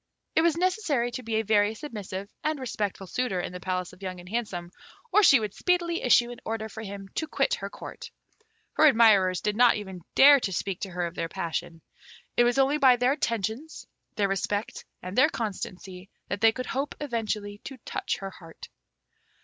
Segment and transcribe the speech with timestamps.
[0.35, 4.01] It was necessary to be a very submissive and respectful suitor in the palace of
[4.01, 4.71] Young and Handsome,
[5.11, 8.09] or she would speedily issue an order for him to quit her Court.
[8.73, 11.81] Her admirers did not even dare to speak to her of their passion.
[12.35, 13.85] It was only by their attentions,
[14.15, 18.69] their respect, and their constancy, that they could hope eventually to touch her heart.